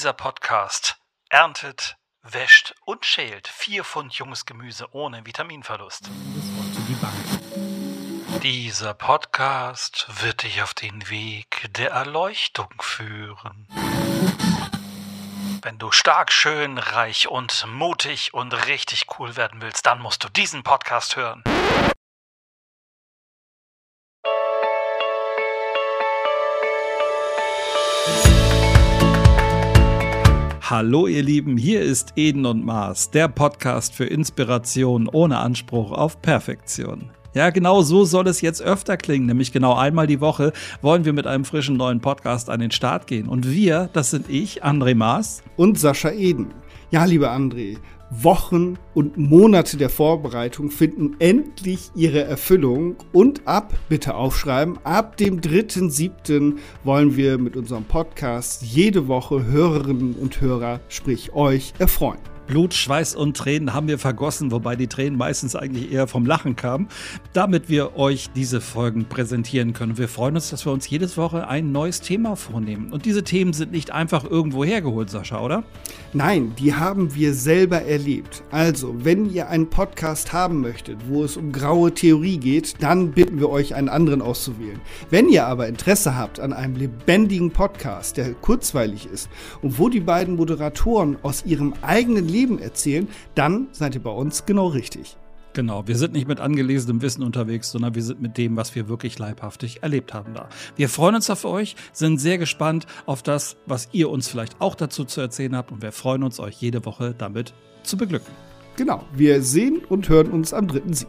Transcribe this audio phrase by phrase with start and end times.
[0.00, 0.96] Dieser Podcast
[1.28, 6.08] erntet, wäscht und schält vier Pfund junges Gemüse ohne Vitaminverlust.
[8.42, 13.68] Dieser Podcast wird dich auf den Weg der Erleuchtung führen.
[15.60, 20.30] Wenn du stark, schön, reich und mutig und richtig cool werden willst, dann musst du
[20.30, 21.44] diesen Podcast hören.
[30.70, 36.22] Hallo ihr Lieben, hier ist Eden und Mars, der Podcast für Inspiration ohne Anspruch auf
[36.22, 37.10] Perfektion.
[37.34, 41.12] Ja, genau so soll es jetzt öfter klingen, nämlich genau einmal die Woche wollen wir
[41.12, 43.26] mit einem frischen neuen Podcast an den Start gehen.
[43.26, 46.54] Und wir, das sind ich, André Maas und Sascha Eden.
[46.92, 47.76] Ja, lieber André,
[48.10, 55.40] Wochen und Monate der Vorbereitung finden endlich ihre Erfüllung und ab, bitte aufschreiben, ab dem
[55.40, 56.56] 3.7.
[56.82, 62.29] wollen wir mit unserem Podcast jede Woche Hörerinnen und Hörer, sprich euch, erfreuen.
[62.50, 66.56] Blut, Schweiß und Tränen haben wir vergossen, wobei die Tränen meistens eigentlich eher vom Lachen
[66.56, 66.88] kamen,
[67.32, 69.98] damit wir euch diese Folgen präsentieren können.
[69.98, 72.92] Wir freuen uns, dass wir uns jedes Woche ein neues Thema vornehmen.
[72.92, 75.62] Und diese Themen sind nicht einfach irgendwo hergeholt, Sascha, oder?
[76.12, 78.42] Nein, die haben wir selber erlebt.
[78.50, 83.38] Also, wenn ihr einen Podcast haben möchtet, wo es um graue Theorie geht, dann bitten
[83.38, 84.80] wir euch, einen anderen auszuwählen.
[85.08, 89.28] Wenn ihr aber Interesse habt an einem lebendigen Podcast, der kurzweilig ist
[89.62, 94.10] und wo die beiden Moderatoren aus ihrem eigenen Leben Leben erzählen, dann seid ihr bei
[94.10, 95.16] uns genau richtig.
[95.52, 98.88] Genau, wir sind nicht mit angelesenem Wissen unterwegs, sondern wir sind mit dem, was wir
[98.88, 100.48] wirklich leibhaftig erlebt haben da.
[100.76, 104.76] Wir freuen uns auf euch, sind sehr gespannt auf das, was ihr uns vielleicht auch
[104.76, 107.52] dazu zu erzählen habt und wir freuen uns, euch jede Woche damit
[107.82, 108.32] zu beglücken.
[108.76, 111.06] Genau, wir sehen und hören uns am 3.7.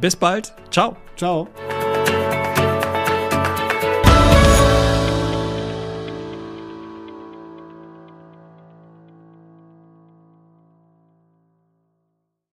[0.00, 0.96] Bis bald, ciao.
[1.16, 1.48] Ciao.